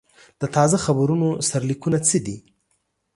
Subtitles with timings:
[0.41, 2.37] د تازه خبرونو سرلیکونه څه دي؟